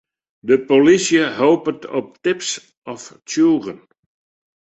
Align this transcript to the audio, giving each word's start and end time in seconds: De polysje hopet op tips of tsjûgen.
De 0.47 0.55
polysje 0.69 1.23
hopet 1.39 1.81
op 1.99 2.07
tips 2.23 2.49
of 2.93 3.01
tsjûgen. 3.27 3.79